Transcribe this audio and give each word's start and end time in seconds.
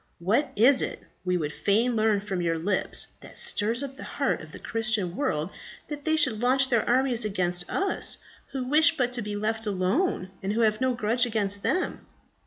What 0.17 0.51
is 0.55 0.81
it, 0.81 0.99
we 1.23 1.37
would 1.37 1.53
fain 1.53 1.95
learn 1.95 2.21
from 2.21 2.41
your 2.41 2.57
lips, 2.57 3.09
that 3.21 3.37
stirs 3.37 3.83
up 3.83 3.97
the 3.97 4.03
heart 4.03 4.41
of 4.41 4.51
the 4.51 4.57
Christian 4.57 5.15
world 5.15 5.51
that 5.89 6.05
they 6.05 6.15
should 6.17 6.39
launch 6.41 6.69
their 6.69 6.83
armies 6.89 7.23
against 7.23 7.69
us, 7.69 8.17
who 8.51 8.63
wish 8.67 8.97
but 8.97 9.13
to 9.13 9.21
be 9.21 9.35
left 9.35 9.67
alone, 9.67 10.31
and 10.41 10.53
who 10.53 10.61
have 10.61 10.81
no 10.81 10.95
grudge 10.95 11.27
against 11.27 11.61
them? 11.61 12.07